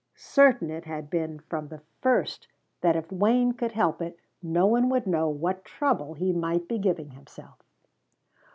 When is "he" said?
6.15-6.33